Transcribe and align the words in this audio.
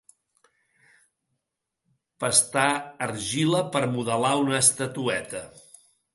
Pastar 2.23 2.65
argila 3.09 3.61
per 3.77 3.85
modelar 3.93 4.35
una 4.47 4.59
estatueta. 4.65 5.45